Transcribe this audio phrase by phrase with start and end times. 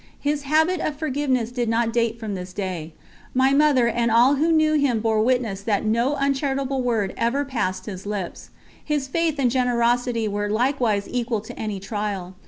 [0.19, 2.91] His habit of forgiveness did not date from this day;
[3.35, 7.85] my Mother and all who knew him bore witness that no uncharitable word ever passed
[7.85, 8.49] his lips.
[8.83, 12.33] His faith and generosity were likewise equal to any trial.